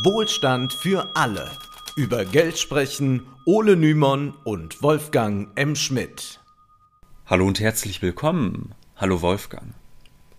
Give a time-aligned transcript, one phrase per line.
[0.00, 1.50] Wohlstand für alle.
[1.96, 5.76] Über Geld sprechen Ole Nymon und Wolfgang M.
[5.76, 6.40] Schmidt.
[7.26, 8.74] Hallo und herzlich willkommen.
[8.96, 9.74] Hallo Wolfgang.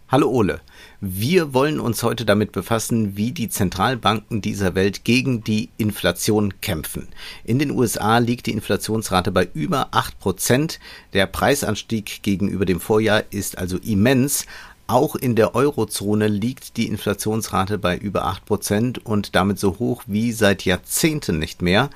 [0.07, 0.61] Hallo Ole.
[1.01, 7.07] Wir wollen uns heute damit befassen, wie die Zentralbanken dieser Welt gegen die Inflation kämpfen.
[7.43, 10.79] In den USA liegt die Inflationsrate bei über 8 Prozent.
[11.13, 14.47] Der Preisanstieg gegenüber dem Vorjahr ist also immens.
[14.93, 20.31] Auch in der Eurozone liegt die Inflationsrate bei über 8% und damit so hoch wie
[20.31, 21.89] seit Jahrzehnten nicht mehr.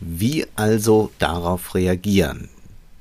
[0.00, 2.50] Wie also darauf reagieren?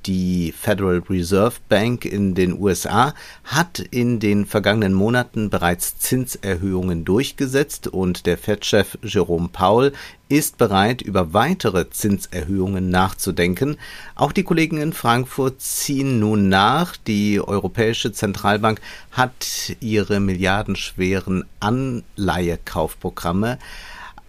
[0.06, 7.88] Die Federal Reserve Bank in den USA hat in den vergangenen Monaten bereits Zinserhöhungen durchgesetzt
[7.88, 9.94] und der Fed-Chef Jerome Powell
[10.30, 13.78] ist bereit, über weitere Zinserhöhungen nachzudenken.
[14.14, 16.98] Auch die Kollegen in Frankfurt ziehen nun nach.
[16.98, 23.58] Die Europäische Zentralbank hat ihre milliardenschweren Anleihekaufprogramme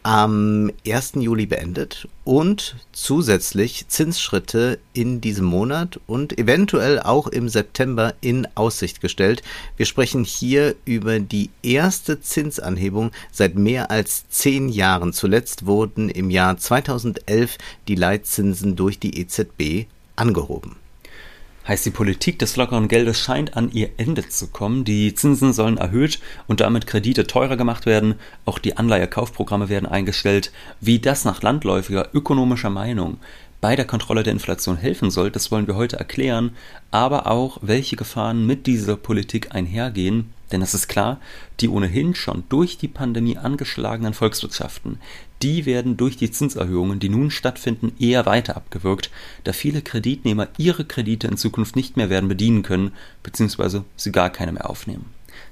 [0.07, 1.15] am 1.
[1.17, 9.01] Juli beendet und zusätzlich Zinsschritte in diesem Monat und eventuell auch im September in Aussicht
[9.01, 9.43] gestellt.
[9.77, 15.13] Wir sprechen hier über die erste Zinsanhebung seit mehr als zehn Jahren.
[15.13, 20.77] Zuletzt wurden im Jahr 2011 die Leitzinsen durch die EZB angehoben.
[21.69, 24.85] Heißt, die Politik des lockeren Geldes scheint an ihr Ende zu kommen.
[24.85, 28.15] Die Zinsen sollen erhöht und damit Kredite teurer gemacht werden.
[28.45, 30.53] Auch die Anleihekaufprogramme werden eingestellt.
[30.81, 33.19] Wie das nach landläufiger ökonomischer Meinung
[33.61, 36.55] bei der Kontrolle der Inflation helfen soll, das wollen wir heute erklären,
[36.91, 41.19] aber auch, welche Gefahren mit dieser Politik einhergehen, denn es ist klar,
[41.61, 45.01] die ohnehin schon durch die Pandemie angeschlagenen Volkswirtschaften,
[45.43, 49.11] die werden durch die Zinserhöhungen, die nun stattfinden, eher weiter abgewirkt,
[49.45, 54.31] da viele Kreditnehmer ihre Kredite in Zukunft nicht mehr werden bedienen können, beziehungsweise sie gar
[54.31, 55.07] keine mehr aufnehmen.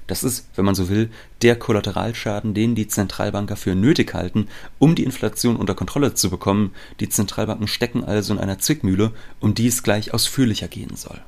[0.07, 1.11] Das ist, wenn man so will,
[1.43, 6.73] der Kollateralschaden, den die Zentralbanker für nötig halten, um die Inflation unter Kontrolle zu bekommen.
[7.01, 11.21] Die Zentralbanken stecken also in einer Zwickmühle, um die es gleich ausführlicher gehen soll.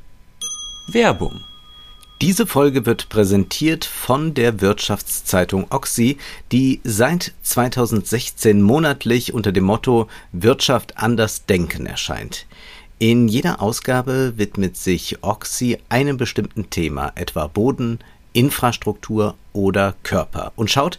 [0.89, 1.41] Werbung
[2.23, 6.17] diese Folge wird präsentiert von der Wirtschaftszeitung Oxy,
[6.51, 12.47] die seit 2016 monatlich unter dem Motto Wirtschaft anders denken erscheint.
[12.99, 17.99] In jeder Ausgabe widmet sich Oxy einem bestimmten Thema, etwa Boden,
[18.33, 20.99] Infrastruktur oder Körper und schaut,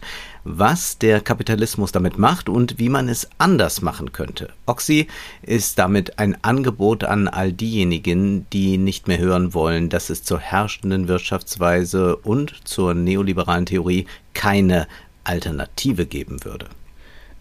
[0.50, 4.50] was der Kapitalismus damit macht und wie man es anders machen könnte.
[4.66, 5.06] Oxy
[5.42, 10.40] ist damit ein Angebot an all diejenigen, die nicht mehr hören wollen, dass es zur
[10.40, 14.88] herrschenden Wirtschaftsweise und zur neoliberalen Theorie keine
[15.24, 16.66] Alternative geben würde.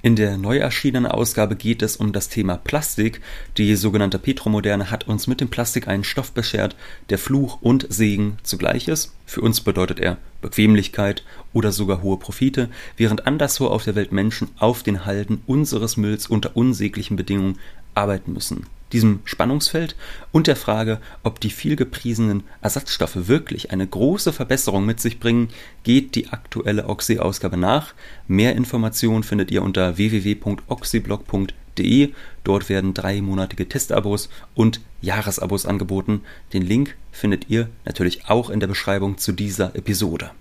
[0.04, 3.20] In der neu erschienenen Ausgabe geht es um das Thema Plastik.
[3.58, 6.76] Die sogenannte Petromoderne hat uns mit dem Plastik einen Stoff beschert,
[7.10, 9.14] der Fluch und Segen zugleich ist.
[9.26, 14.50] Für uns bedeutet er Bequemlichkeit oder sogar hohe Profite, während anderswo auf der Welt Menschen
[14.60, 17.58] auf den Halden unseres Mülls unter unsäglichen Bedingungen
[17.96, 19.96] arbeiten müssen diesem Spannungsfeld
[20.32, 25.50] und der Frage, ob die vielgepriesenen Ersatzstoffe wirklich eine große Verbesserung mit sich bringen,
[25.84, 27.94] geht die aktuelle Oxy-Ausgabe nach.
[28.28, 32.14] Mehr Informationen findet ihr unter www.oxyblog.de.
[32.44, 36.22] Dort werden dreimonatige Testabos und Jahresabos angeboten.
[36.54, 40.32] Den Link findet ihr natürlich auch in der Beschreibung zu dieser Episode.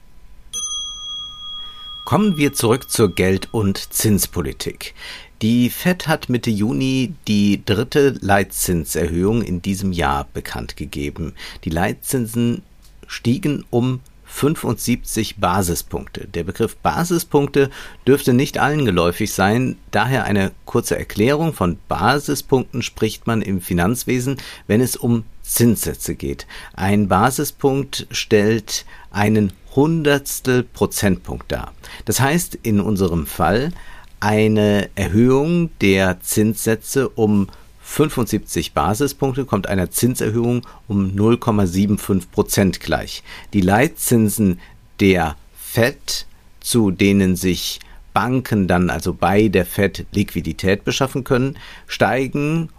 [2.06, 4.94] Kommen wir zurück zur Geld- und Zinspolitik.
[5.42, 11.34] Die Fed hat Mitte Juni die dritte Leitzinserhöhung in diesem Jahr bekannt gegeben.
[11.64, 12.62] Die Leitzinsen
[13.06, 16.26] stiegen um 75 Basispunkte.
[16.26, 17.70] Der Begriff Basispunkte
[18.06, 24.38] dürfte nicht allen geläufig sein, daher eine kurze Erklärung von Basispunkten spricht man im Finanzwesen,
[24.66, 26.46] wenn es um Zinssätze geht.
[26.72, 31.74] Ein Basispunkt stellt einen Hundertstel Prozentpunkt dar.
[32.06, 33.72] Das heißt in unserem Fall
[34.20, 37.48] eine Erhöhung der Zinssätze um
[37.82, 43.22] 75 Basispunkte kommt einer Zinserhöhung um 0,75 Prozent gleich.
[43.52, 44.60] Die Leitzinsen
[44.98, 46.26] der FED,
[46.60, 47.80] zu denen sich
[48.12, 51.56] Banken dann also bei der FED Liquidität beschaffen können,
[51.86, 52.70] steigen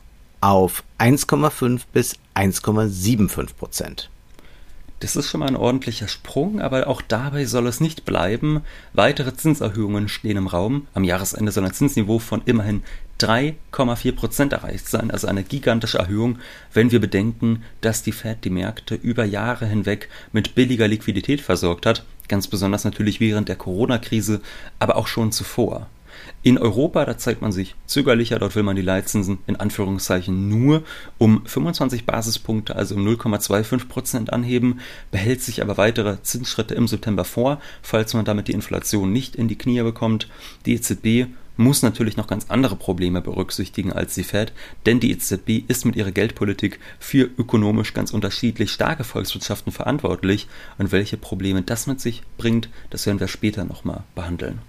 [0.42, 4.10] auf 1,5 bis 1,75 Prozent.
[5.00, 8.62] Das ist schon mal ein ordentlicher Sprung, aber auch dabei soll es nicht bleiben.
[8.94, 10.88] Weitere Zinserhöhungen stehen im Raum.
[10.96, 12.82] Am Jahresende soll ein Zinsniveau von immerhin
[13.20, 16.40] 3,4 Prozent erreicht sein, also eine gigantische Erhöhung,
[16.74, 21.86] wenn wir bedenken, dass die Fed die Märkte über Jahre hinweg mit billiger Liquidität versorgt
[21.86, 24.42] hat, ganz besonders natürlich während der Corona-Krise,
[24.80, 25.88] aber auch schon zuvor.
[26.48, 30.84] In Europa, da zeigt man sich zögerlicher, dort will man die Leitzinsen in Anführungszeichen nur
[31.18, 34.80] um 25 Basispunkte, also um 0,25 Prozent anheben,
[35.12, 39.50] behält sich aber weitere Zinsschritte im September vor, falls man damit die Inflation nicht in
[39.50, 40.30] die Knie bekommt.
[40.66, 44.54] Die EZB muss natürlich noch ganz andere Probleme berücksichtigen als die Fed,
[44.86, 50.48] denn die EZB ist mit ihrer Geldpolitik für ökonomisch ganz unterschiedlich starke Volkswirtschaften verantwortlich
[50.78, 54.62] und welche Probleme das mit sich bringt, das werden wir später nochmal behandeln.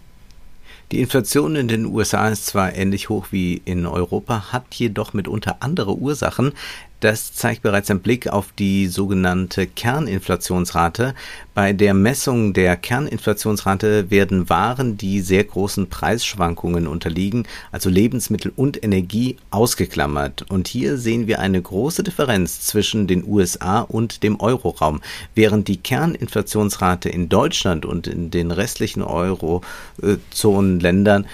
[0.90, 5.58] Die Inflation in den USA ist zwar ähnlich hoch wie in Europa, hat jedoch mitunter
[5.60, 6.52] andere Ursachen.
[7.00, 11.14] Das zeigt bereits ein Blick auf die sogenannte Kerninflationsrate.
[11.54, 18.82] Bei der Messung der Kerninflationsrate werden Waren, die sehr großen Preisschwankungen unterliegen, also Lebensmittel und
[18.82, 20.50] Energie, ausgeklammert.
[20.50, 25.00] Und hier sehen wir eine große Differenz zwischen den USA und dem Euroraum.
[25.36, 31.26] Während die Kerninflationsrate in Deutschland und in den restlichen Eurozonenländern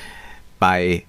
[0.58, 1.04] bei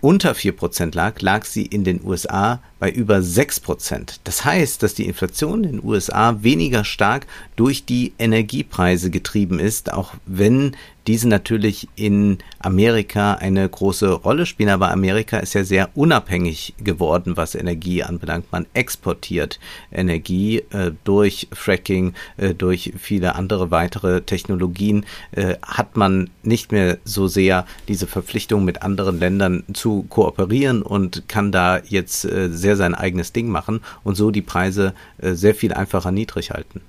[0.00, 4.20] unter 4% lag, lag sie in den USA bei über 6%.
[4.24, 7.26] Das heißt, dass die Inflation in den USA weniger stark
[7.56, 10.76] durch die Energiepreise getrieben ist, auch wenn
[11.06, 14.70] diese natürlich in Amerika eine große Rolle spielen.
[14.70, 18.52] Aber Amerika ist ja sehr unabhängig geworden, was Energie anbelangt.
[18.52, 19.58] Man exportiert
[19.90, 26.98] Energie äh, durch Fracking, äh, durch viele andere weitere Technologien, äh, hat man nicht mehr
[27.04, 32.76] so sehr diese Verpflichtung mit anderen Ländern zu kooperieren und kann da jetzt äh, sehr
[32.76, 36.80] sein eigenes Ding machen und so die Preise äh, sehr viel einfacher niedrig halten.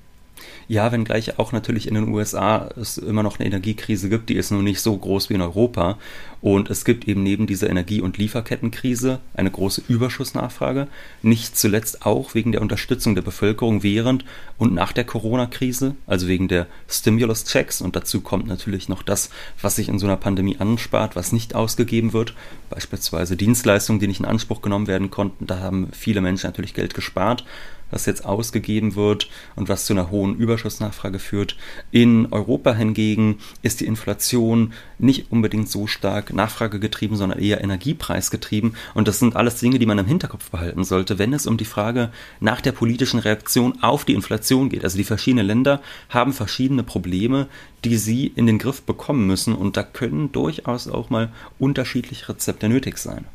[0.71, 4.51] Ja, wenngleich auch natürlich in den USA es immer noch eine Energiekrise gibt, die ist
[4.51, 5.97] nur nicht so groß wie in Europa.
[6.39, 10.87] Und es gibt eben neben dieser Energie- und Lieferkettenkrise eine große Überschussnachfrage,
[11.23, 14.23] nicht zuletzt auch wegen der Unterstützung der Bevölkerung während
[14.57, 17.81] und nach der Corona-Krise, also wegen der Stimulus-Checks.
[17.81, 19.29] Und dazu kommt natürlich noch das,
[19.61, 22.33] was sich in so einer Pandemie anspart, was nicht ausgegeben wird,
[22.69, 25.47] beispielsweise Dienstleistungen, die nicht in Anspruch genommen werden konnten.
[25.47, 27.43] Da haben viele Menschen natürlich Geld gespart
[27.91, 31.55] was jetzt ausgegeben wird und was zu einer hohen Überschussnachfrage führt.
[31.91, 38.75] In Europa hingegen ist die Inflation nicht unbedingt so stark nachfragegetrieben, sondern eher energiepreisgetrieben.
[38.93, 41.65] Und das sind alles Dinge, die man im Hinterkopf behalten sollte, wenn es um die
[41.65, 44.83] Frage nach der politischen Reaktion auf die Inflation geht.
[44.83, 47.47] Also die verschiedenen Länder haben verschiedene Probleme,
[47.83, 49.53] die sie in den Griff bekommen müssen.
[49.53, 53.25] Und da können durchaus auch mal unterschiedliche Rezepte nötig sein.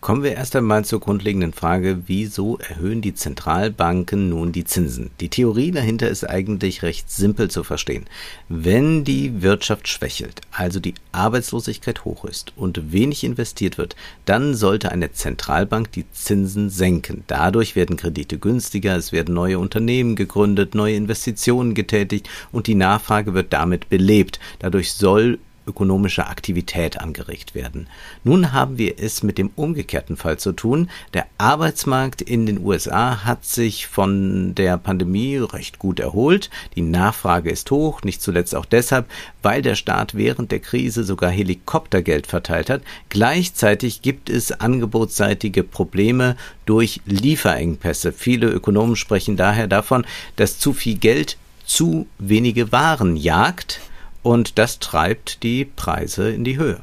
[0.00, 5.10] Kommen wir erst einmal zur grundlegenden Frage, wieso erhöhen die Zentralbanken nun die Zinsen?
[5.18, 8.06] Die Theorie dahinter ist eigentlich recht simpel zu verstehen.
[8.48, 14.92] Wenn die Wirtschaft schwächelt, also die Arbeitslosigkeit hoch ist und wenig investiert wird, dann sollte
[14.92, 17.24] eine Zentralbank die Zinsen senken.
[17.26, 23.34] Dadurch werden Kredite günstiger, es werden neue Unternehmen gegründet, neue Investitionen getätigt und die Nachfrage
[23.34, 24.38] wird damit belebt.
[24.60, 27.86] Dadurch soll ökonomische Aktivität angeregt werden.
[28.24, 30.90] Nun haben wir es mit dem umgekehrten Fall zu tun.
[31.14, 36.50] Der Arbeitsmarkt in den USA hat sich von der Pandemie recht gut erholt.
[36.74, 39.06] Die Nachfrage ist hoch, nicht zuletzt auch deshalb,
[39.42, 42.82] weil der Staat während der Krise sogar Helikoptergeld verteilt hat.
[43.10, 46.36] Gleichzeitig gibt es angebotsseitige Probleme
[46.66, 48.12] durch Lieferengpässe.
[48.12, 50.06] Viele Ökonomen sprechen daher davon,
[50.36, 53.80] dass zu viel Geld zu wenige Waren jagt
[54.22, 56.80] und das treibt die Preise in die Höhe.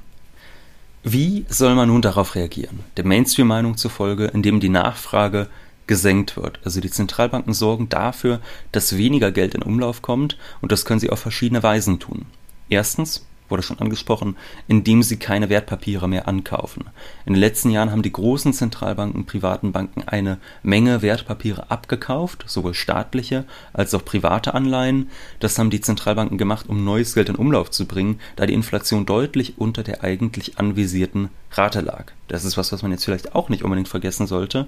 [1.03, 2.79] Wie soll man nun darauf reagieren?
[2.97, 5.47] Der Mainstream-Meinung zufolge, indem die Nachfrage
[5.87, 6.59] gesenkt wird.
[6.63, 8.39] Also die Zentralbanken sorgen dafür,
[8.71, 12.25] dass weniger Geld in Umlauf kommt und das können sie auf verschiedene Weisen tun.
[12.69, 14.35] Erstens wurde schon angesprochen,
[14.67, 16.85] indem sie keine Wertpapiere mehr ankaufen.
[17.25, 22.73] In den letzten Jahren haben die großen Zentralbanken, privaten Banken eine Menge Wertpapiere abgekauft, sowohl
[22.73, 25.09] staatliche als auch private Anleihen.
[25.39, 29.05] Das haben die Zentralbanken gemacht, um neues Geld in Umlauf zu bringen, da die Inflation
[29.05, 32.11] deutlich unter der eigentlich anvisierten Rate lag.
[32.27, 34.67] Das ist was, was man jetzt vielleicht auch nicht unbedingt vergessen sollte.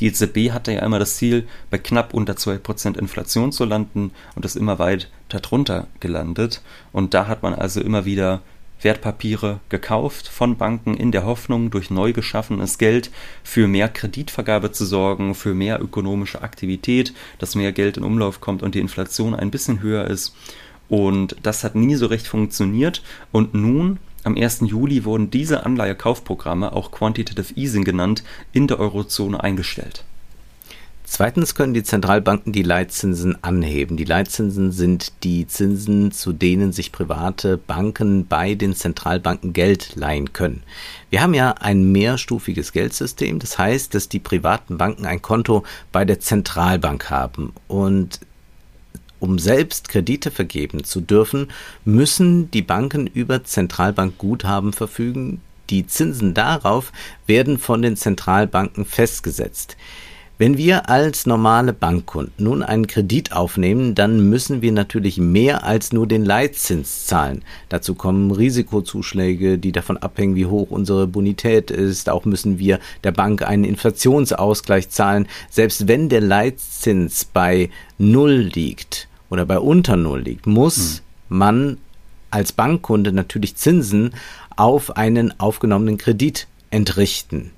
[0.00, 4.44] Die EZB hatte ja immer das Ziel, bei knapp unter 2% Inflation zu landen und
[4.44, 6.62] ist immer weit darunter gelandet.
[6.92, 8.42] Und da hat man also immer wieder
[8.82, 13.10] Wertpapiere gekauft von Banken in der Hoffnung, durch neu geschaffenes Geld
[13.42, 18.62] für mehr Kreditvergabe zu sorgen, für mehr ökonomische Aktivität, dass mehr Geld in Umlauf kommt
[18.62, 20.34] und die Inflation ein bisschen höher ist.
[20.88, 23.02] Und das hat nie so recht funktioniert.
[23.32, 24.62] Und nun am 1.
[24.66, 30.04] Juli wurden diese Anleihekaufprogramme, auch Quantitative Easing genannt, in der Eurozone eingestellt.
[31.08, 33.96] Zweitens können die Zentralbanken die Leitzinsen anheben.
[33.96, 40.32] Die Leitzinsen sind die Zinsen, zu denen sich private Banken bei den Zentralbanken Geld leihen
[40.32, 40.64] können.
[41.08, 43.38] Wir haben ja ein mehrstufiges Geldsystem.
[43.38, 47.52] Das heißt, dass die privaten Banken ein Konto bei der Zentralbank haben.
[47.68, 48.18] Und
[49.20, 51.48] um selbst Kredite vergeben zu dürfen,
[51.84, 55.40] müssen die Banken über Zentralbankguthaben verfügen.
[55.70, 56.92] Die Zinsen darauf
[57.26, 59.76] werden von den Zentralbanken festgesetzt.
[60.38, 65.94] Wenn wir als normale Bankkunden nun einen Kredit aufnehmen, dann müssen wir natürlich mehr als
[65.94, 67.42] nur den Leitzins zahlen.
[67.70, 72.10] Dazu kommen Risikozuschläge, die davon abhängen, wie hoch unsere Bonität ist.
[72.10, 75.26] Auch müssen wir der Bank einen Inflationsausgleich zahlen.
[75.48, 81.38] Selbst wenn der Leitzins bei Null liegt oder bei unter Null liegt, muss hm.
[81.38, 81.78] man
[82.30, 84.10] als Bankkunde natürlich Zinsen
[84.54, 87.52] auf einen aufgenommenen Kredit entrichten.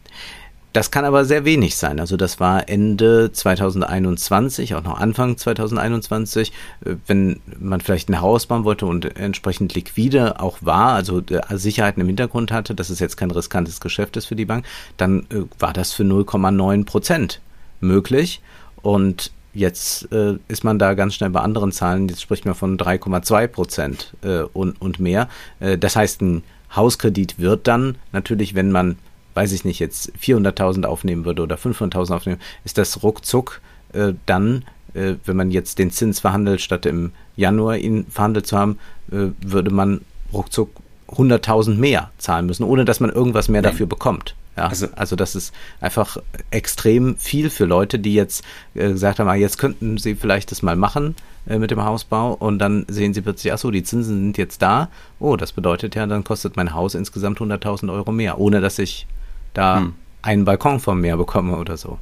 [0.73, 1.99] Das kann aber sehr wenig sein.
[1.99, 6.53] Also das war Ende 2021, auch noch Anfang 2021,
[6.85, 12.03] äh, wenn man vielleicht ein Haus bauen wollte und entsprechend liquide auch war, also Sicherheiten
[12.03, 15.45] im Hintergrund hatte, dass es jetzt kein riskantes Geschäft ist für die Bank, dann äh,
[15.59, 17.41] war das für 0,9 Prozent
[17.81, 18.43] möglich.
[18.83, 22.09] Und Jetzt äh, ist man da ganz schnell bei anderen Zahlen.
[22.09, 25.29] Jetzt spricht man von 3,2 Prozent äh, und, und mehr.
[25.59, 26.45] Äh, das heißt, ein
[26.77, 28.99] Hauskredit wird dann natürlich, wenn man
[29.38, 33.61] weiß ich nicht, jetzt 400.000 aufnehmen würde oder 500.000 aufnehmen, ist das ruckzuck
[33.92, 34.64] äh, dann,
[34.95, 38.80] äh, wenn man jetzt den Zins verhandelt, statt im Januar ihn verhandelt zu haben,
[39.12, 40.00] äh, würde man
[40.33, 40.71] ruckzuck
[41.11, 43.71] 100.000 mehr zahlen müssen, ohne dass man irgendwas mehr Nein.
[43.71, 44.35] dafür bekommt.
[44.57, 46.16] Ja, also, also das ist einfach
[46.50, 48.42] extrem viel für Leute, die jetzt
[48.75, 51.14] äh, gesagt haben, ah, jetzt könnten sie vielleicht das mal machen
[51.47, 54.62] äh, mit dem Hausbau und dann sehen sie plötzlich, ach so, die Zinsen sind jetzt
[54.62, 54.88] da.
[55.21, 59.07] Oh, das bedeutet ja, dann kostet mein Haus insgesamt 100.000 Euro mehr, ohne dass ich
[59.55, 59.95] da hm.
[60.23, 61.99] einen Balkon vom Meer bekomme oder so.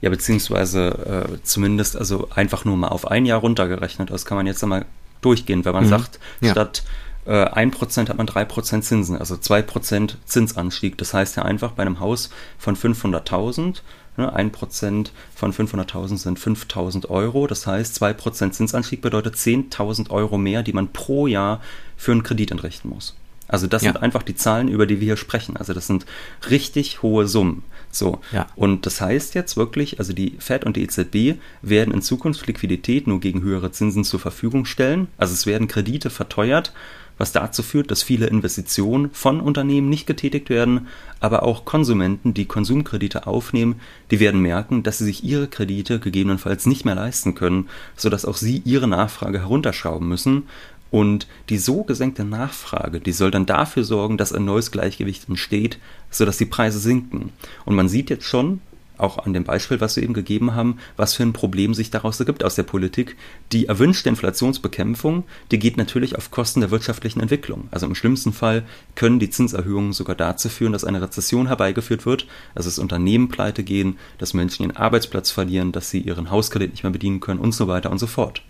[0.00, 4.10] Ja, beziehungsweise äh, zumindest also einfach nur mal auf ein Jahr runtergerechnet.
[4.10, 4.84] Das kann man jetzt einmal
[5.20, 5.88] durchgehen, wenn man mhm.
[5.88, 6.50] sagt, ja.
[6.50, 6.82] statt
[7.24, 10.98] äh, 1% hat man 3% Zinsen, also 2% Zinsanstieg.
[10.98, 13.80] Das heißt ja einfach bei einem Haus von 500.000,
[14.16, 17.46] ne, 1% von 500.000 sind 5.000 Euro.
[17.46, 21.60] Das heißt, 2% Zinsanstieg bedeutet 10.000 Euro mehr, die man pro Jahr
[21.96, 23.16] für einen Kredit entrichten muss.
[23.52, 23.92] Also das ja.
[23.92, 25.58] sind einfach die Zahlen, über die wir hier sprechen.
[25.58, 26.06] Also das sind
[26.48, 27.62] richtig hohe Summen.
[27.90, 28.20] So.
[28.32, 28.46] Ja.
[28.56, 33.06] Und das heißt jetzt wirklich, also die Fed und die EZB werden in Zukunft Liquidität
[33.06, 35.08] nur gegen höhere Zinsen zur Verfügung stellen.
[35.18, 36.72] Also es werden Kredite verteuert,
[37.18, 40.88] was dazu führt, dass viele Investitionen von Unternehmen nicht getätigt werden,
[41.20, 43.80] aber auch Konsumenten, die Konsumkredite aufnehmen,
[44.10, 48.36] die werden merken, dass sie sich ihre Kredite gegebenenfalls nicht mehr leisten können, sodass auch
[48.36, 50.44] sie ihre Nachfrage herunterschrauben müssen,
[50.92, 55.78] und die so gesenkte Nachfrage, die soll dann dafür sorgen, dass ein neues Gleichgewicht entsteht,
[56.10, 57.32] sodass die Preise sinken.
[57.64, 58.60] Und man sieht jetzt schon,
[58.98, 62.20] auch an dem Beispiel, was wir eben gegeben haben, was für ein Problem sich daraus
[62.20, 63.16] ergibt aus der Politik.
[63.50, 67.68] Die erwünschte Inflationsbekämpfung, die geht natürlich auf Kosten der wirtschaftlichen Entwicklung.
[67.70, 68.62] Also im schlimmsten Fall
[68.94, 73.64] können die Zinserhöhungen sogar dazu führen, dass eine Rezession herbeigeführt wird, dass es Unternehmen pleite
[73.64, 77.52] gehen, dass Menschen ihren Arbeitsplatz verlieren, dass sie ihren Hauskredit nicht mehr bedienen können und
[77.52, 78.42] so weiter und so fort.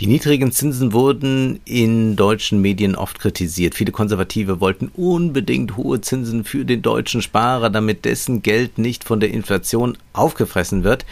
[0.00, 3.74] Die niedrigen Zinsen wurden in deutschen Medien oft kritisiert.
[3.74, 9.18] Viele Konservative wollten unbedingt hohe Zinsen für den deutschen Sparer, damit dessen Geld nicht von
[9.18, 11.04] der Inflation aufgefressen wird.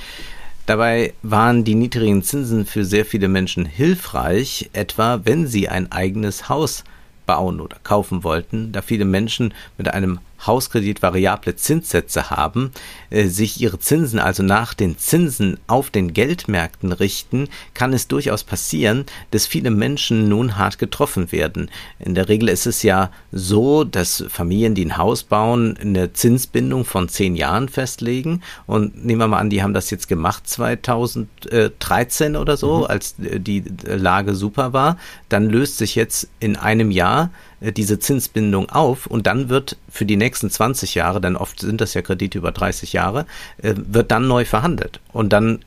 [0.66, 6.48] Dabei waren die niedrigen Zinsen für sehr viele Menschen hilfreich, etwa wenn sie ein eigenes
[6.48, 6.84] Haus
[7.26, 12.70] bauen oder kaufen wollten, da viele Menschen mit einem Hauskredit variable Zinssätze haben,
[13.10, 18.44] äh, sich ihre Zinsen also nach den Zinsen auf den Geldmärkten richten, kann es durchaus
[18.44, 21.70] passieren, dass viele Menschen nun hart getroffen werden.
[21.98, 26.84] In der Regel ist es ja so, dass Familien, die ein Haus bauen, eine Zinsbindung
[26.84, 28.42] von zehn Jahren festlegen.
[28.66, 32.84] Und nehmen wir mal an, die haben das jetzt gemacht 2013 oder so, mhm.
[32.84, 34.98] als äh, die Lage super war.
[35.28, 40.04] Dann löst sich jetzt in einem Jahr äh, diese Zinsbindung auf und dann wird für
[40.04, 43.26] die nächsten 20 Jahre, denn oft sind das ja Kredite über 30 Jahre,
[43.58, 45.00] äh, wird dann neu verhandelt.
[45.12, 45.60] Und dann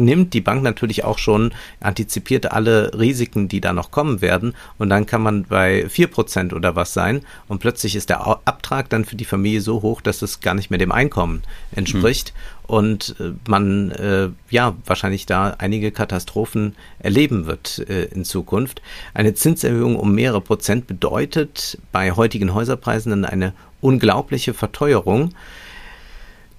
[0.00, 4.54] nimmt die Bank natürlich auch schon, antizipiert alle Risiken, die da noch kommen werden.
[4.78, 7.22] Und dann kann man bei 4% oder was sein.
[7.48, 10.70] Und plötzlich ist der Abtrag dann für die Familie so hoch, dass es gar nicht
[10.70, 11.42] mehr dem Einkommen
[11.72, 12.32] entspricht.
[12.34, 18.80] Mhm und äh, man äh, ja wahrscheinlich da einige Katastrophen erleben wird äh, in Zukunft.
[19.12, 25.34] Eine Zinserhöhung um mehrere Prozent bedeutet bei heutigen Häuserpreisen dann eine unglaubliche Verteuerung.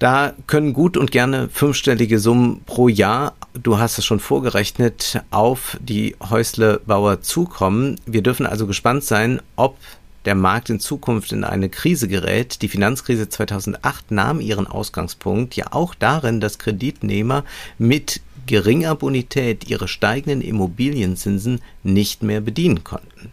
[0.02, 5.78] Da können gut und gerne fünfstellige Summen pro Jahr, du hast es schon vorgerechnet, auf
[5.80, 8.00] die Häuslebauer zukommen.
[8.04, 9.76] Wir dürfen also gespannt sein, ob
[10.24, 12.62] der Markt in Zukunft in eine Krise gerät.
[12.62, 17.44] Die Finanzkrise 2008 nahm ihren Ausgangspunkt ja auch darin, dass Kreditnehmer
[17.78, 23.30] mit geringer Bonität ihre steigenden Immobilienzinsen nicht mehr bedienen konnten.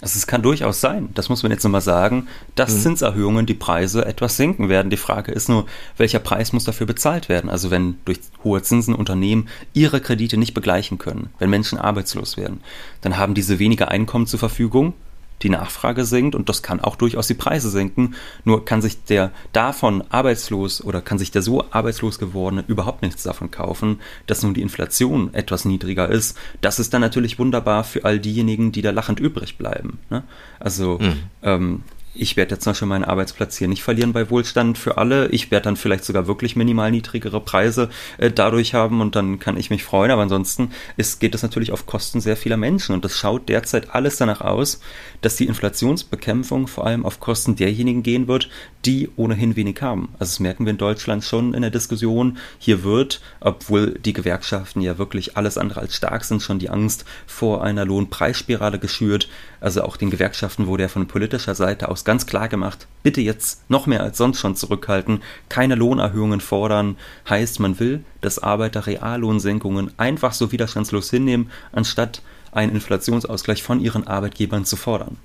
[0.00, 2.80] Also es kann durchaus sein, das muss man jetzt nochmal sagen, dass mhm.
[2.80, 4.90] Zinserhöhungen die Preise etwas senken werden.
[4.90, 7.50] Die Frage ist nur, welcher Preis muss dafür bezahlt werden?
[7.50, 12.60] Also wenn durch hohe Zinsen Unternehmen ihre Kredite nicht begleichen können, wenn Menschen arbeitslos werden,
[13.00, 14.94] dann haben diese weniger Einkommen zur Verfügung
[15.42, 18.14] die Nachfrage sinkt und das kann auch durchaus die Preise senken.
[18.44, 23.22] Nur kann sich der davon arbeitslos oder kann sich der so arbeitslos gewordene überhaupt nichts
[23.22, 26.36] davon kaufen, dass nun die Inflation etwas niedriger ist.
[26.60, 29.98] Das ist dann natürlich wunderbar für all diejenigen, die da lachend übrig bleiben.
[30.10, 30.24] Ne?
[30.58, 31.22] Also mhm.
[31.42, 31.82] ähm,
[32.18, 35.28] ich werde jetzt zum Beispiel meinen Arbeitsplatz hier nicht verlieren bei Wohlstand für alle.
[35.28, 39.56] Ich werde dann vielleicht sogar wirklich minimal niedrigere Preise äh, dadurch haben und dann kann
[39.56, 40.10] ich mich freuen.
[40.10, 43.94] Aber ansonsten ist, geht das natürlich auf Kosten sehr vieler Menschen und das schaut derzeit
[43.94, 44.80] alles danach aus,
[45.20, 48.48] dass die Inflationsbekämpfung vor allem auf Kosten derjenigen gehen wird,
[48.84, 50.08] die ohnehin wenig haben.
[50.14, 52.38] Also das merken wir in Deutschland schon in der Diskussion.
[52.58, 57.04] Hier wird, obwohl die Gewerkschaften ja wirklich alles andere als stark sind, schon die Angst
[57.26, 59.28] vor einer Lohnpreisspirale geschürt.
[59.60, 63.68] Also auch den Gewerkschaften wurde ja von politischer Seite aus ganz klar gemacht, bitte jetzt
[63.68, 66.96] noch mehr als sonst schon zurückhalten, keine Lohnerhöhungen fordern,
[67.28, 74.06] heißt man will, dass Arbeiter Reallohnsenkungen einfach so widerstandslos hinnehmen, anstatt einen Inflationsausgleich von ihren
[74.06, 75.18] Arbeitgebern zu fordern.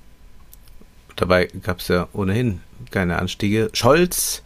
[1.16, 2.60] Dabei gab es ja ohnehin
[2.92, 3.70] keine Anstiege.
[3.72, 4.44] Scholz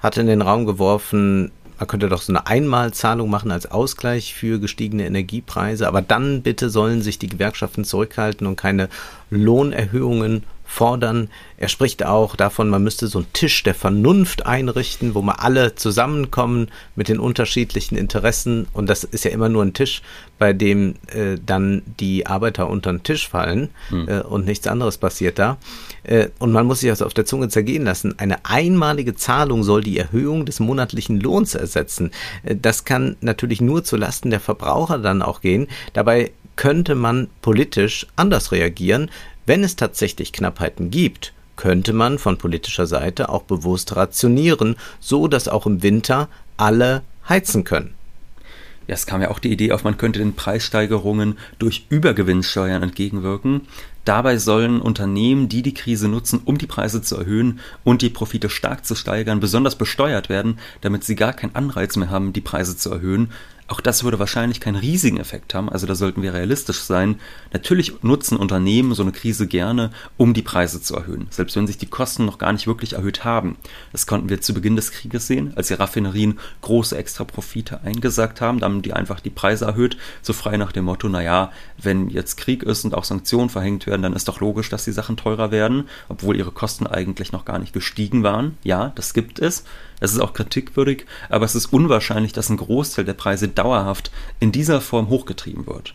[0.00, 4.58] hat in den Raum geworfen, man könnte doch so eine Einmalzahlung machen als Ausgleich für
[4.58, 8.88] gestiegene Energiepreise, aber dann bitte sollen sich die Gewerkschaften zurückhalten und keine
[9.30, 11.28] Lohnerhöhungen fordern.
[11.56, 15.74] Er spricht auch davon, man müsste so einen Tisch der Vernunft einrichten, wo mal alle
[15.74, 18.66] zusammenkommen mit den unterschiedlichen Interessen.
[18.72, 20.02] Und das ist ja immer nur ein Tisch,
[20.38, 24.08] bei dem äh, dann die Arbeiter unter den Tisch fallen hm.
[24.08, 25.56] äh, und nichts anderes passiert da.
[26.02, 28.18] Äh, und man muss sich das auf der Zunge zergehen lassen.
[28.18, 32.10] Eine einmalige Zahlung soll die Erhöhung des monatlichen Lohns ersetzen.
[32.42, 35.68] Äh, das kann natürlich nur zulasten der Verbraucher dann auch gehen.
[35.94, 39.10] Dabei könnte man politisch anders reagieren.
[39.46, 45.48] Wenn es tatsächlich Knappheiten gibt, könnte man von politischer Seite auch bewusst rationieren, so dass
[45.48, 47.94] auch im Winter alle heizen können.
[48.88, 53.62] Ja, es kam ja auch die Idee auf, man könnte den Preissteigerungen durch Übergewinnsteuern entgegenwirken.
[54.04, 58.48] Dabei sollen Unternehmen, die die Krise nutzen, um die Preise zu erhöhen und die Profite
[58.48, 62.76] stark zu steigern, besonders besteuert werden, damit sie gar keinen Anreiz mehr haben, die Preise
[62.76, 63.32] zu erhöhen.
[63.68, 67.18] Auch das würde wahrscheinlich keinen riesigen Effekt haben, also da sollten wir realistisch sein.
[67.52, 71.76] Natürlich nutzen Unternehmen so eine Krise gerne, um die Preise zu erhöhen, selbst wenn sich
[71.76, 73.56] die Kosten noch gar nicht wirklich erhöht haben.
[73.90, 78.60] Das konnten wir zu Beginn des Krieges sehen, als die Raffinerien große Extraprofite eingesagt haben,
[78.60, 82.36] da haben die einfach die Preise erhöht, so frei nach dem Motto, naja, wenn jetzt
[82.36, 85.50] Krieg ist und auch Sanktionen verhängt werden, dann ist doch logisch, dass die Sachen teurer
[85.50, 88.58] werden, obwohl ihre Kosten eigentlich noch gar nicht gestiegen waren.
[88.62, 89.64] Ja, das gibt es.
[90.00, 94.52] Es ist auch kritikwürdig, aber es ist unwahrscheinlich, dass ein Großteil der Preise dauerhaft in
[94.52, 95.94] dieser Form hochgetrieben wird.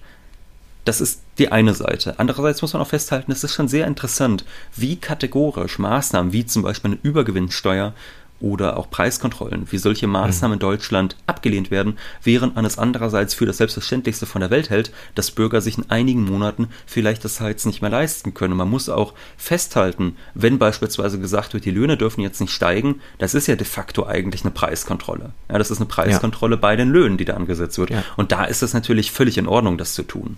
[0.84, 2.16] Das ist die eine Seite.
[2.18, 6.64] Andererseits muss man auch festhalten, es ist schon sehr interessant, wie kategorisch Maßnahmen wie zum
[6.64, 7.94] Beispiel eine Übergewinnsteuer
[8.42, 13.46] oder auch Preiskontrollen, wie solche Maßnahmen in Deutschland abgelehnt werden, während man es andererseits für
[13.46, 17.66] das Selbstverständlichste von der Welt hält, dass Bürger sich in einigen Monaten vielleicht das Heiz
[17.66, 18.58] nicht mehr leisten können.
[18.58, 23.34] Man muss auch festhalten, wenn beispielsweise gesagt wird, die Löhne dürfen jetzt nicht steigen, das
[23.34, 25.32] ist ja de facto eigentlich eine Preiskontrolle.
[25.50, 26.62] Ja, das ist eine Preiskontrolle ja.
[26.62, 27.92] bei den Löhnen, die da angesetzt wird.
[27.92, 28.04] Ja.
[28.18, 30.38] Und da ist es natürlich völlig in Ordnung, das zu tun.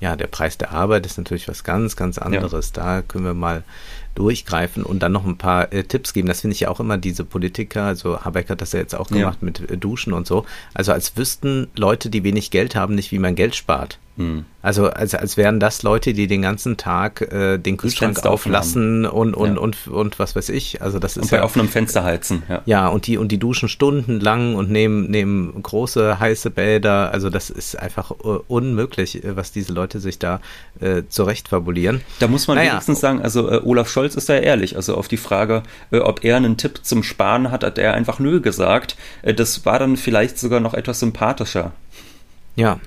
[0.00, 2.72] Ja, der Preis der Arbeit ist natürlich was ganz, ganz anderes.
[2.76, 2.82] Ja.
[2.82, 3.62] Da können wir mal
[4.14, 6.28] durchgreifen und dann noch ein paar äh, Tipps geben.
[6.28, 9.08] Das finde ich ja auch immer diese Politiker, also Habeck hat das ja jetzt auch
[9.08, 9.44] gemacht ja.
[9.44, 10.44] mit äh, Duschen und so.
[10.72, 13.98] Also als wüssten Leute, die wenig Geld haben, nicht, wie man Geld spart.
[14.16, 14.44] Mhm.
[14.62, 19.34] Also als, als wären das Leute, die den ganzen Tag äh, den Kühlschrank auflassen und,
[19.34, 19.60] und, ja.
[19.60, 20.80] und, und, und was weiß ich.
[20.80, 22.42] Also das ist und bei ja, offenem Fenster heizen.
[22.48, 22.62] Ja.
[22.64, 27.12] ja, und die und die duschen stundenlang und nehmen, nehmen große heiße Bäder.
[27.12, 30.40] Also das ist einfach uh, unmöglich, äh, was diese Leute sich da
[30.80, 32.00] äh, zurecht fabulieren.
[32.20, 32.72] Da muss man naja.
[32.72, 34.76] wenigstens sagen, also äh, Olaf Scholz ist da ehrlich.
[34.76, 38.18] Also auf die Frage, äh, ob er einen Tipp zum Sparen hat, hat er einfach
[38.18, 38.96] nö gesagt.
[39.22, 41.72] Äh, das war dann vielleicht sogar noch etwas sympathischer.
[42.56, 42.78] Ja,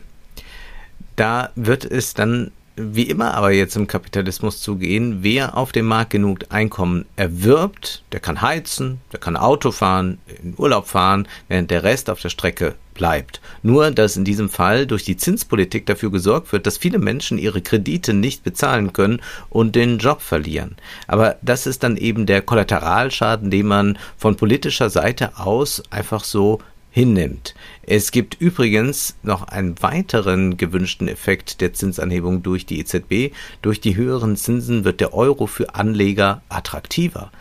[1.16, 6.12] da wird es dann wie immer aber jetzt im Kapitalismus zugehen, wer auf dem Markt
[6.12, 11.84] genug Einkommen erwirbt, der kann heizen, der kann Auto fahren, in Urlaub fahren, während der
[11.84, 13.42] Rest auf der Strecke bleibt.
[13.64, 17.62] Nur, dass in diesem Fall durch die Zinspolitik dafür gesorgt wird, dass viele Menschen ihre
[17.62, 20.76] Kredite nicht bezahlen können und den Job verlieren.
[21.08, 26.60] Aber das ist dann eben der Kollateralschaden, den man von politischer Seite aus einfach so
[26.98, 27.54] hinnimmt.
[27.84, 33.36] Es gibt übrigens noch einen weiteren gewünschten Effekt der Zinsanhebung durch die EZB.
[33.62, 37.32] Durch die höheren Zinsen wird der Euro für Anleger attraktiver.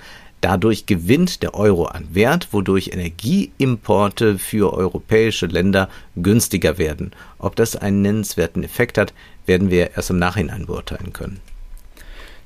[0.43, 7.13] Dadurch gewinnt der Euro an Wert, wodurch Energieimporte für europäische Länder günstiger werden.
[7.39, 9.15] Ob das einen nennenswerten Effekt hat,
[9.47, 11.41] werden wir erst im Nachhinein beurteilen können.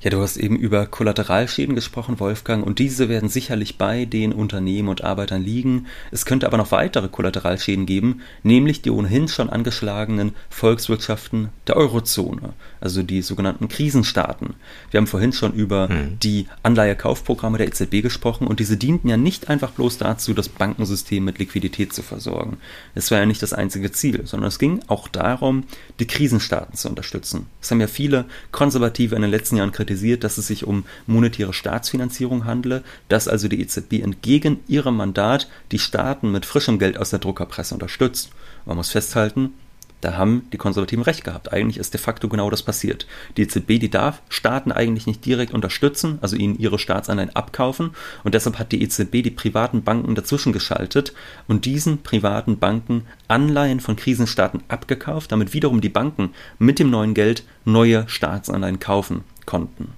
[0.03, 4.89] Ja, du hast eben über Kollateralschäden gesprochen, Wolfgang, und diese werden sicherlich bei den Unternehmen
[4.89, 5.85] und Arbeitern liegen.
[6.09, 12.53] Es könnte aber noch weitere Kollateralschäden geben, nämlich die ohnehin schon angeschlagenen Volkswirtschaften der Eurozone,
[12.79, 14.55] also die sogenannten Krisenstaaten.
[14.89, 16.17] Wir haben vorhin schon über hm.
[16.17, 21.23] die Anleihekaufprogramme der EZB gesprochen und diese dienten ja nicht einfach bloß dazu, das Bankensystem
[21.23, 22.57] mit Liquidität zu versorgen.
[22.95, 25.65] Es war ja nicht das einzige Ziel, sondern es ging auch darum,
[25.99, 27.45] die Krisenstaaten zu unterstützen.
[27.59, 30.85] Das haben ja viele Konservative in den letzten Jahren kritisiert kritisiert, dass es sich um
[31.05, 36.97] monetäre Staatsfinanzierung handle, dass also die EZB entgegen ihrem Mandat die Staaten mit frischem Geld
[36.97, 38.31] aus der Druckerpresse unterstützt.
[38.65, 39.53] Man muss festhalten,
[40.01, 41.53] da haben die Konservativen recht gehabt.
[41.53, 43.05] Eigentlich ist de facto genau das passiert.
[43.37, 47.91] Die EZB, die darf Staaten eigentlich nicht direkt unterstützen, also ihnen ihre Staatsanleihen abkaufen.
[48.23, 51.13] Und deshalb hat die EZB die privaten Banken dazwischen geschaltet
[51.47, 57.13] und diesen privaten Banken Anleihen von Krisenstaaten abgekauft, damit wiederum die Banken mit dem neuen
[57.13, 59.93] Geld neue Staatsanleihen kaufen konnten.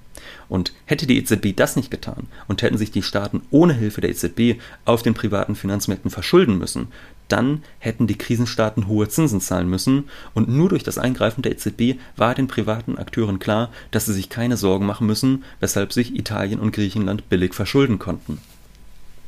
[0.50, 4.10] Und hätte die EZB das nicht getan und hätten sich die Staaten ohne Hilfe der
[4.12, 6.90] EZB auf den privaten Finanzmärkten verschulden müssen,
[7.28, 12.00] dann hätten die Krisenstaaten hohe Zinsen zahlen müssen und nur durch das Eingreifen der EZB
[12.16, 16.60] war den privaten Akteuren klar, dass sie sich keine Sorgen machen müssen, weshalb sich Italien
[16.60, 18.40] und Griechenland billig verschulden konnten.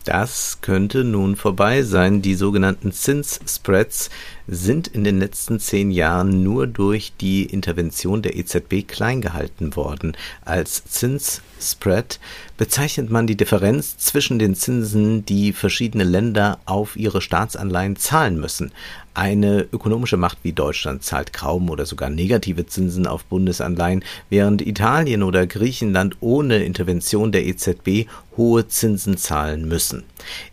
[0.06, 2.22] Das könnte nun vorbei sein.
[2.22, 4.12] Die sogenannten Zinsspreads
[4.48, 10.16] sind in den letzten zehn Jahren nur durch die Intervention der EZB klein gehalten worden.
[10.44, 12.20] Als Zinsspread
[12.58, 18.72] bezeichnet man die Differenz zwischen den Zinsen, die verschiedene Länder auf ihre Staatsanleihen zahlen müssen.
[19.14, 25.24] Eine ökonomische Macht wie Deutschland zahlt kaum oder sogar negative Zinsen auf Bundesanleihen, während Italien
[25.24, 30.04] oder Griechenland ohne Intervention der EZB hohe Zinsen zahlen müssen.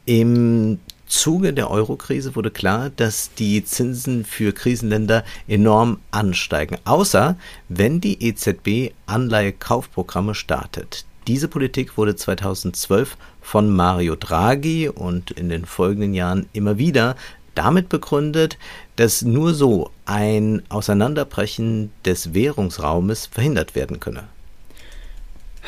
[0.05, 0.79] Im
[1.13, 7.37] Zuge der Eurokrise wurde klar, dass die Zinsen für Krisenländer enorm ansteigen, außer
[7.69, 11.05] wenn die EZB Anleihekaufprogramme startet.
[11.27, 17.15] Diese Politik wurde 2012 von Mario Draghi und in den folgenden Jahren immer wieder
[17.55, 18.57] damit begründet,
[18.97, 24.25] dass nur so ein Auseinanderbrechen des Währungsraumes verhindert werden könne.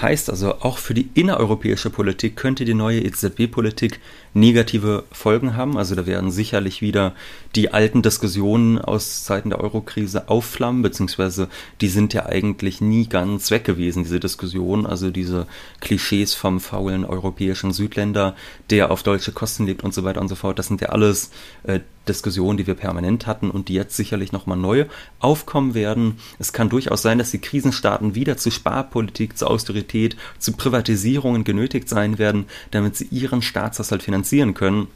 [0.05, 4.01] Heißt also, auch für die innereuropäische Politik könnte die neue EZB-Politik
[4.35, 5.79] negative Folgen haben.
[5.79, 7.15] Also da werden sicherlich wieder
[7.55, 11.49] die alten Diskussionen aus Zeiten der Eurokrise aufflammen, beziehungsweise
[11.81, 14.85] die sind ja eigentlich nie ganz weg gewesen, diese Diskussion.
[14.85, 15.47] Also diese
[15.81, 18.37] Klischees vom faulen europäischen Südländer,
[18.69, 20.59] der auf deutsche Kosten lebt und so weiter und so fort.
[20.59, 21.31] Das sind ja alles
[21.63, 24.87] äh, Diskussionen, die wir permanent hatten und die jetzt sicherlich nochmal neu
[25.21, 26.19] aufkommen werden.
[26.39, 31.89] Es kann durchaus sein, dass die Krisenstaaten wieder zu Sparpolitik, zu Austerität, zu Privatisierungen genötigt
[31.89, 34.89] sein werden, damit sie ihren Staatshaushalt finanzieren können.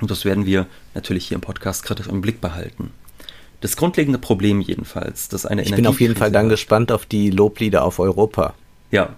[0.00, 2.92] Und das werden wir natürlich hier im Podcast kritisch im Blick behalten.
[3.60, 7.30] Das grundlegende Problem jedenfalls, dass eine Ich bin auf jeden Fall dann gespannt auf die
[7.30, 8.54] Loblieder auf Europa.
[8.92, 9.16] Ja.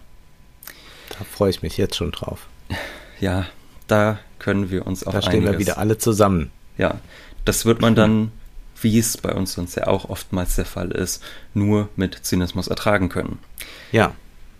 [1.11, 2.47] Da freue ich mich jetzt schon drauf.
[3.21, 3.47] Ja,
[3.87, 6.51] da können wir uns auch Da stehen wir wieder alle zusammen.
[6.81, 6.99] Ja,
[7.45, 8.33] das wird man dann,
[8.81, 13.11] wie es bei uns sonst ja auch oftmals der Fall ist, nur mit Zynismus ertragen
[13.11, 13.39] können.
[13.93, 14.15] Ja.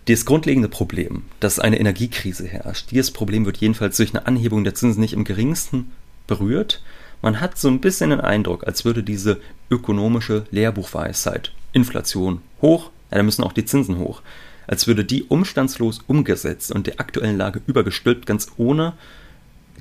[0.05, 4.75] Das grundlegende Problem, dass eine Energiekrise herrscht, dieses Problem wird jedenfalls durch eine Anhebung der
[4.75, 5.91] Zinsen nicht im geringsten
[6.27, 6.83] berührt.
[7.23, 9.39] Man hat so ein bisschen den Eindruck, als würde diese
[9.71, 14.21] ökonomische Lehrbuchweisheit, Inflation hoch, ja, da müssen auch die Zinsen hoch,
[14.67, 18.93] als würde die umstandslos umgesetzt und der aktuellen Lage übergestülpt, ganz ohne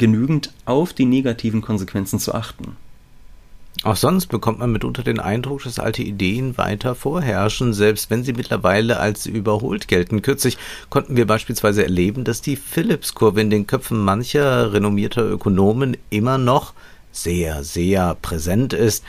[0.01, 2.77] genügend auf die negativen Konsequenzen zu achten.
[3.83, 8.33] Auch sonst bekommt man mitunter den Eindruck, dass alte Ideen weiter vorherrschen, selbst wenn sie
[8.33, 10.23] mittlerweile als überholt gelten.
[10.23, 10.59] Kürzlich
[10.89, 16.73] konnten wir beispielsweise erleben, dass die Phillips-Kurve in den Köpfen mancher renommierter Ökonomen immer noch
[17.13, 19.05] sehr, sehr präsent ist.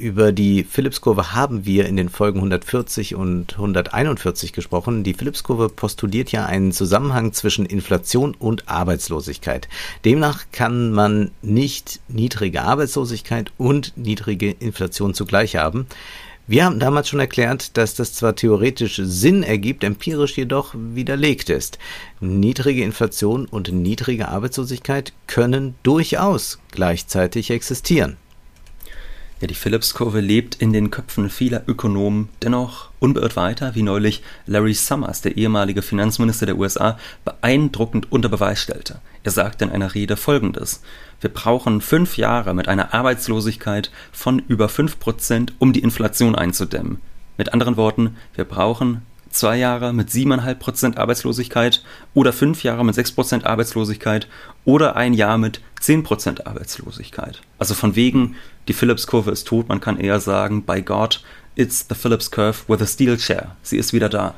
[0.00, 5.04] Über die Phillips-Kurve haben wir in den Folgen 140 und 141 gesprochen.
[5.04, 9.68] Die Phillips-Kurve postuliert ja einen Zusammenhang zwischen Inflation und Arbeitslosigkeit.
[10.06, 15.86] Demnach kann man nicht niedrige Arbeitslosigkeit und niedrige Inflation zugleich haben.
[16.46, 21.78] Wir haben damals schon erklärt, dass das zwar theoretisch Sinn ergibt, empirisch jedoch widerlegt ist.
[22.20, 28.16] Niedrige Inflation und niedrige Arbeitslosigkeit können durchaus gleichzeitig existieren.
[29.40, 34.74] Ja, die Phillips-Kurve lebt in den Köpfen vieler Ökonomen dennoch unbeirrt weiter, wie neulich Larry
[34.74, 39.00] Summers, der ehemalige Finanzminister der USA, beeindruckend unter Beweis stellte.
[39.22, 40.82] Er sagte in einer Rede folgendes.
[41.22, 46.98] Wir brauchen fünf Jahre mit einer Arbeitslosigkeit von über fünf Prozent, um die Inflation einzudämmen.
[47.38, 49.00] Mit anderen Worten, wir brauchen
[49.30, 51.82] zwei Jahre mit siebeneinhalb Prozent Arbeitslosigkeit
[52.14, 54.28] oder fünf Jahre mit sechs Prozent Arbeitslosigkeit
[54.64, 57.40] oder ein Jahr mit zehn Prozent Arbeitslosigkeit.
[57.58, 58.36] Also von wegen,
[58.68, 61.22] die Phillips-Kurve ist tot, man kann eher sagen, by God,
[61.54, 63.56] it's the Phillips Curve with a steel chair.
[63.62, 64.34] Sie ist wieder da.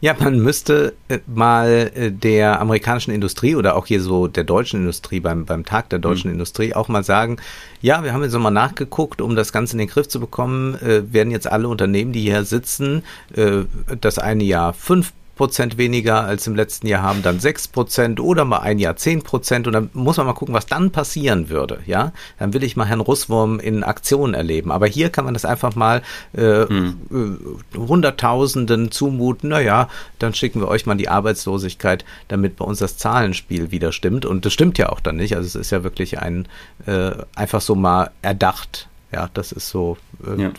[0.00, 4.80] Ja, man müsste äh, mal äh, der amerikanischen Industrie oder auch hier so der deutschen
[4.80, 6.34] Industrie beim, beim Tag der deutschen mhm.
[6.34, 7.38] Industrie auch mal sagen,
[7.80, 11.12] ja, wir haben jetzt nochmal nachgeguckt, um das Ganze in den Griff zu bekommen, äh,
[11.12, 13.02] werden jetzt alle Unternehmen, die hier sitzen,
[13.34, 13.64] äh,
[14.00, 18.44] das eine Jahr fünf Prozent weniger als im letzten Jahr haben, dann sechs Prozent oder
[18.44, 21.78] mal ein Jahr zehn Prozent und dann muss man mal gucken, was dann passieren würde.
[21.86, 24.70] Ja, dann will ich mal Herrn Russwurm in Aktion erleben.
[24.70, 26.02] Aber hier kann man das einfach mal
[26.36, 27.58] äh, hm.
[27.74, 29.48] Hunderttausenden zumuten.
[29.48, 34.26] Naja, dann schicken wir euch mal die Arbeitslosigkeit, damit bei uns das Zahlenspiel wieder stimmt.
[34.26, 35.36] Und das stimmt ja auch dann nicht.
[35.36, 36.48] Also es ist ja wirklich ein
[36.86, 40.52] äh, einfach so mal erdacht ja, das ist so, äh, ja.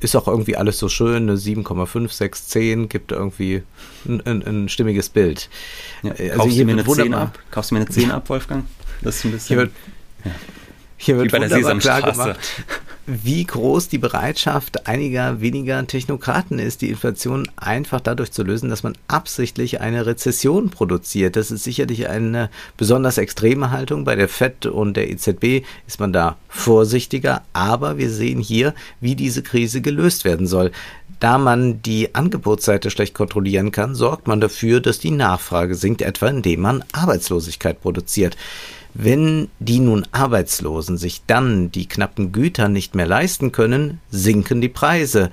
[0.00, 3.62] ist auch irgendwie alles so schön, eine 7,5, 6, 10 gibt irgendwie
[4.06, 5.48] ein, ein, ein stimmiges Bild.
[6.02, 6.12] Ja.
[6.12, 7.38] Also Kaufst du mir eine 10 ab?
[7.50, 8.64] Kaufst du mir eine 10 ab, Wolfgang?
[9.00, 9.48] Das ist ein bisschen.
[9.48, 9.72] Hier wird,
[10.24, 10.30] ja.
[11.02, 12.38] Hier wird Wie bei der klar gemacht,
[13.06, 18.84] wie groß die Bereitschaft einiger weniger Technokraten ist, die Inflation einfach dadurch zu lösen, dass
[18.84, 21.34] man absichtlich eine Rezession produziert.
[21.34, 24.04] Das ist sicherlich eine besonders extreme Haltung.
[24.04, 29.16] Bei der FED und der EZB ist man da vorsichtiger, aber wir sehen hier, wie
[29.16, 30.70] diese Krise gelöst werden soll.
[31.18, 36.28] Da man die Angebotsseite schlecht kontrollieren kann, sorgt man dafür, dass die Nachfrage sinkt, etwa
[36.28, 38.36] indem man Arbeitslosigkeit produziert.
[38.94, 44.68] Wenn die nun Arbeitslosen sich dann die knappen Güter nicht mehr leisten können, sinken die
[44.68, 45.30] Preise.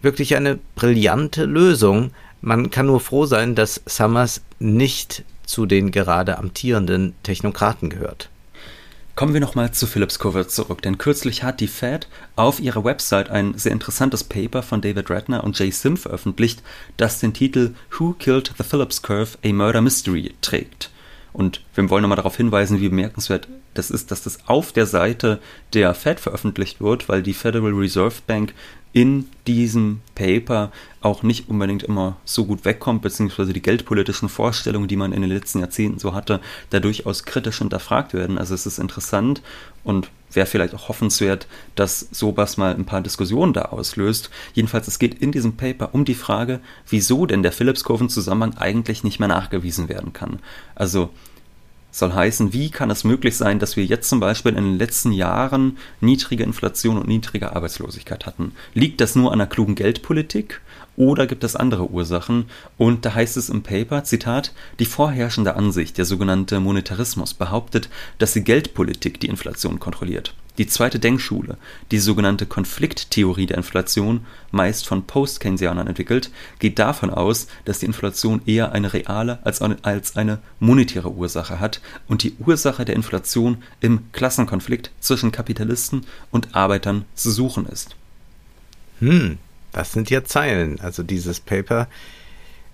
[0.00, 2.12] Wirklich eine brillante Lösung.
[2.40, 8.30] Man kann nur froh sein, dass Summers nicht zu den gerade amtierenden Technokraten gehört.
[9.14, 13.30] Kommen wir nochmal zu Phillips Kurve zurück, denn kürzlich hat die Fed auf ihrer Website
[13.30, 16.62] ein sehr interessantes Paper von David Ratner und Jay Sim veröffentlicht,
[16.98, 19.38] das den Titel Who Killed the Phillips Curve?
[19.42, 20.90] A Murder Mystery trägt.
[21.36, 25.38] Und wir wollen nochmal darauf hinweisen, wie bemerkenswert das ist, dass das auf der Seite
[25.74, 28.54] der Fed veröffentlicht wird, weil die Federal Reserve Bank
[28.94, 30.72] in diesem Paper
[31.02, 35.30] auch nicht unbedingt immer so gut wegkommt, beziehungsweise die geldpolitischen Vorstellungen, die man in den
[35.30, 38.38] letzten Jahrzehnten so hatte, da durchaus kritisch hinterfragt werden.
[38.38, 39.42] Also es ist interessant
[39.84, 44.30] und wäre vielleicht auch hoffenswert, dass sowas mal ein paar Diskussionen da auslöst.
[44.54, 49.18] Jedenfalls, es geht in diesem Paper um die Frage, wieso denn der Phillips-Kurven-Zusammenhang eigentlich nicht
[49.18, 50.40] mehr nachgewiesen werden kann.
[50.74, 51.10] Also
[51.96, 55.12] soll heißen, wie kann es möglich sein, dass wir jetzt zum Beispiel in den letzten
[55.12, 58.52] Jahren niedrige Inflation und niedrige Arbeitslosigkeit hatten?
[58.74, 60.60] Liegt das nur an einer klugen Geldpolitik
[60.96, 62.46] oder gibt es andere Ursachen?
[62.76, 68.32] Und da heißt es im Paper, Zitat, die vorherrschende Ansicht, der sogenannte Monetarismus, behauptet, dass
[68.32, 70.34] die Geldpolitik die Inflation kontrolliert.
[70.58, 71.58] Die zweite Denkschule,
[71.90, 78.40] die sogenannte Konflikttheorie der Inflation, meist von Post-Keynesianern entwickelt, geht davon aus, dass die Inflation
[78.46, 83.62] eher eine reale als eine, als eine monetäre Ursache hat und die Ursache der Inflation
[83.80, 87.96] im Klassenkonflikt zwischen Kapitalisten und Arbeitern zu suchen ist.
[89.00, 89.36] Hm,
[89.76, 90.80] das sind ja Zeilen.
[90.80, 91.86] Also dieses Paper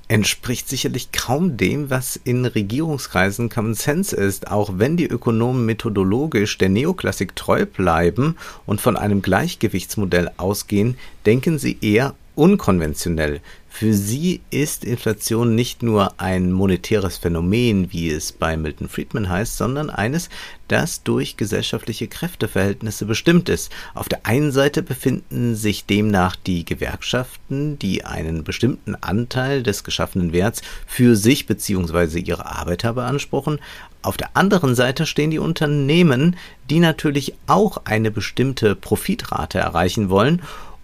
[0.06, 6.58] entspricht sicherlich kaum dem, was in Regierungskreisen Common Sense ist, auch wenn die Ökonomen methodologisch
[6.58, 8.36] der Neoklassik treu bleiben
[8.66, 13.40] und von einem Gleichgewichtsmodell ausgehen, denken sie eher unkonventionell.
[13.74, 19.56] Für sie ist Inflation nicht nur ein monetäres Phänomen, wie es bei Milton Friedman heißt,
[19.56, 20.28] sondern eines,
[20.68, 23.72] das durch gesellschaftliche Kräfteverhältnisse bestimmt ist.
[23.94, 30.34] Auf der einen Seite befinden sich demnach die Gewerkschaften, die einen bestimmten Anteil des geschaffenen
[30.34, 32.20] Werts für sich bzw.
[32.20, 33.58] ihre Arbeiter beanspruchen.
[34.02, 36.36] Auf der anderen Seite stehen die Unternehmen,
[36.68, 40.42] die natürlich auch eine bestimmte Profitrate erreichen wollen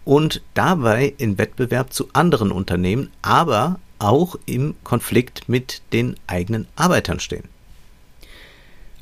[0.08, 7.20] und dabei in Wettbewerb zu anderen Unternehmen, aber auch im Konflikt mit den eigenen Arbeitern
[7.20, 7.44] stehen.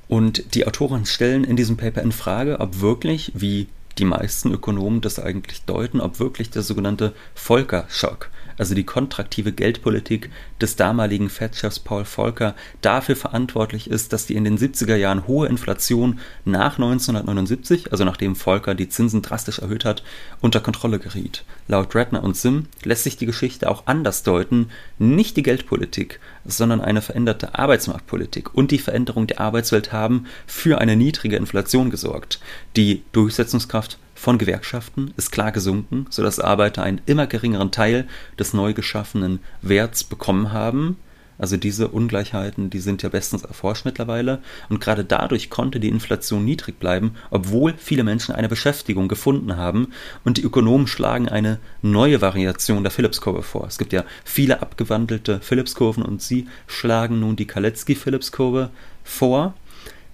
[0.09, 5.01] Und die Autoren stellen in diesem Paper in Frage, ob wirklich, wie die meisten Ökonomen
[5.01, 11.81] das eigentlich deuten, ob wirklich der sogenannte Volker-Schock also die kontraktive Geldpolitik des damaligen Fed-Chefs
[11.81, 17.92] Paul Volcker, dafür verantwortlich ist, dass die in den 70er Jahren hohe Inflation nach 1979,
[17.92, 20.03] also nachdem Volcker die Zinsen drastisch erhöht hat,
[20.40, 21.45] unter Kontrolle geriet.
[21.69, 26.81] Laut Redner und Sim lässt sich die Geschichte auch anders deuten, nicht die Geldpolitik, sondern
[26.81, 32.40] eine veränderte Arbeitsmarktpolitik und die Veränderung der Arbeitswelt haben für eine niedrige Inflation gesorgt.
[32.77, 38.72] Die Durchsetzungskraft von Gewerkschaften ist klar gesunken, sodass Arbeiter einen immer geringeren Teil des neu
[38.72, 40.96] geschaffenen Werts bekommen haben.
[41.38, 44.40] Also diese Ungleichheiten, die sind ja bestens erforscht mittlerweile.
[44.70, 49.88] Und gerade dadurch konnte die Inflation niedrig bleiben, obwohl viele Menschen eine Beschäftigung gefunden haben.
[50.24, 53.66] Und die Ökonomen schlagen eine neue Variation der Phillips-Kurve vor.
[53.66, 58.70] Es gibt ja viele abgewandelte Phillips-Kurven und sie schlagen nun die Kalecki-Phillips-Kurve
[59.05, 59.55] vor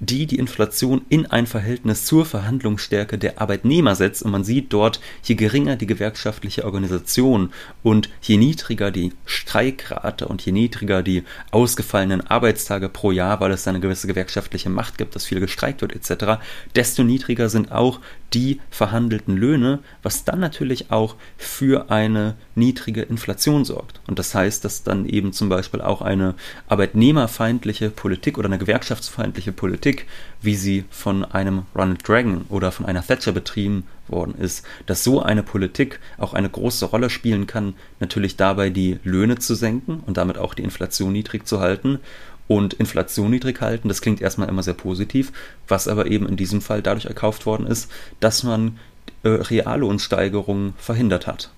[0.03, 4.25] die die Inflation in ein Verhältnis zur Verhandlungsstärke der Arbeitnehmer setzt.
[4.25, 7.53] Und man sieht dort, je geringer die gewerkschaftliche Organisation
[7.85, 13.69] und je niedriger die Streikrate und je niedriger die ausgefallenen Arbeitstage pro Jahr, weil es
[13.69, 16.43] eine gewisse gewerkschaftliche Macht gibt, dass viel gestreikt wird etc.,
[16.75, 18.01] desto niedriger sind auch
[18.35, 24.01] die verhandelten Löhne, was dann natürlich auch für eine niedrige Inflation sorgt.
[24.07, 26.35] Und das heißt, dass dann eben zum Beispiel auch eine
[26.69, 30.07] arbeitnehmerfeindliche Politik oder eine gewerkschaftsfeindliche Politik,
[30.41, 35.23] wie sie von einem Ronald Reagan oder von einer Thatcher betrieben worden ist, dass so
[35.23, 40.17] eine Politik auch eine große Rolle spielen kann, natürlich dabei die Löhne zu senken und
[40.17, 42.01] damit auch die Inflation niedrig zu halten
[42.49, 43.89] und Inflation niedrig halten.
[43.89, 45.33] Das klingt erstmal immer sehr positiv,
[45.69, 48.79] was aber eben in diesem Fall dadurch erkauft worden ist, dass man
[49.23, 51.51] äh, Reallohnsteigerungen verhindert hat.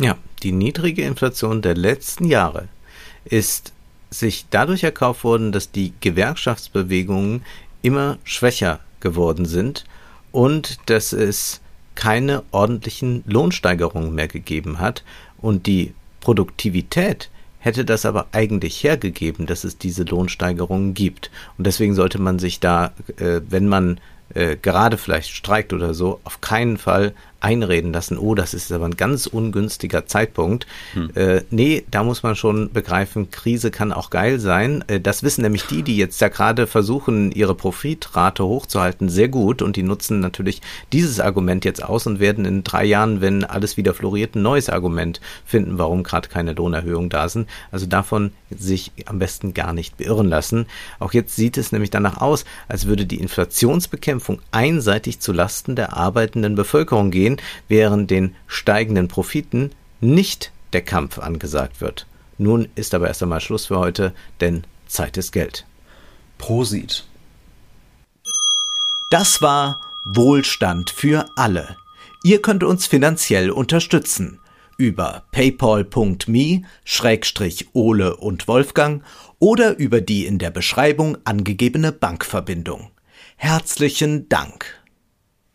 [0.00, 2.68] Ja, die niedrige Inflation der letzten Jahre
[3.24, 3.72] ist
[4.10, 7.42] sich dadurch erkauft worden, dass die Gewerkschaftsbewegungen
[7.82, 9.84] immer schwächer geworden sind
[10.32, 11.60] und dass es
[11.94, 15.02] keine ordentlichen Lohnsteigerungen mehr gegeben hat
[15.38, 21.30] und die Produktivität hätte das aber eigentlich hergegeben, dass es diese Lohnsteigerungen gibt.
[21.56, 24.00] Und deswegen sollte man sich da, äh, wenn man
[24.34, 28.86] äh, gerade vielleicht streikt oder so, auf keinen Fall einreden lassen, oh, das ist aber
[28.86, 30.66] ein ganz ungünstiger Zeitpunkt.
[30.94, 31.10] Hm.
[31.14, 34.84] Äh, nee, da muss man schon begreifen, Krise kann auch geil sein.
[34.88, 39.62] Äh, das wissen nämlich die, die jetzt ja gerade versuchen, ihre Profitrate hochzuhalten, sehr gut
[39.62, 43.76] und die nutzen natürlich dieses Argument jetzt aus und werden in drei Jahren, wenn alles
[43.76, 47.48] wieder floriert, ein neues Argument finden, warum gerade keine Lohnerhöhungen da sind.
[47.70, 50.66] Also davon sich am besten gar nicht beirren lassen.
[50.98, 55.96] Auch jetzt sieht es nämlich danach aus, als würde die Inflationsbekämpfung einseitig zu Lasten der
[55.96, 62.06] arbeitenden Bevölkerung gehen gehen, während den steigenden Profiten nicht der Kampf angesagt wird.
[62.38, 65.66] Nun ist aber erst einmal Schluss für heute, denn Zeit ist Geld.
[66.38, 67.04] Prosit.
[69.10, 71.76] Das war Wohlstand für alle.
[72.22, 74.38] Ihr könnt uns finanziell unterstützen
[74.76, 76.66] über paypal.me-ole
[78.16, 79.02] und Wolfgang
[79.40, 82.92] oder über die in der Beschreibung angegebene Bankverbindung.
[83.36, 84.77] Herzlichen Dank.